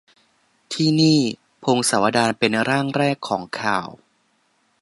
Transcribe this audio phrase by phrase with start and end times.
[0.73, 1.19] ที่นี่:
[1.63, 3.87] พงศาวดารเป็นร่างแรกของข่าว